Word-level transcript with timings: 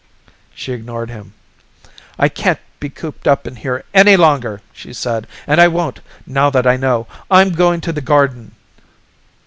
She 0.55 0.73
ignored 0.73 1.11
him. 1.11 1.33
"I 2.17 2.27
can't 2.27 2.57
be 2.79 2.89
cooped 2.89 3.27
up 3.27 3.45
here 3.47 3.85
any 3.93 4.17
longer," 4.17 4.63
she 4.73 4.93
said. 4.93 5.27
"And 5.45 5.61
I 5.61 5.67
won't, 5.67 5.99
now 6.25 6.49
that 6.49 6.65
I 6.65 6.75
know. 6.75 7.05
I'm 7.29 7.51
going 7.51 7.81
to 7.81 7.93
the 7.93 8.01
garden." 8.01 8.55